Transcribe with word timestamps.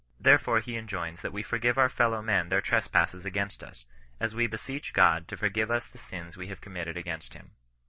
Therefore 0.19 0.61
he 0.61 0.77
enjoins 0.77 1.21
that 1.21 1.31
we 1.31 1.43
forgive 1.43 1.77
our 1.77 1.87
fellow 1.87 2.23
men 2.23 2.49
their 2.49 2.59
trespasses 2.59 3.23
against 3.23 3.63
us, 3.63 3.85
as 4.19 4.33
we 4.33 4.47
beseech 4.47 4.91
Ood 4.97 5.27
to 5.27 5.37
forgive 5.37 5.69
us 5.69 5.85
the 5.87 5.99
sins 5.99 6.35
we 6.35 6.47
have 6.47 6.59
committed 6.59 6.97
against 6.97 7.35
him. 7.35 7.51